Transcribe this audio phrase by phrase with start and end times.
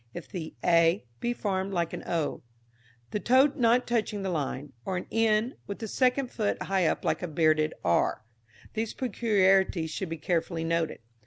[0.15, 2.41] If the a be formed like an o,
[3.11, 7.05] the toe not touching the line, or an n with the second foot high up
[7.05, 8.25] like a bearded r,
[8.73, 11.01] these peculiarities should be carefully noted.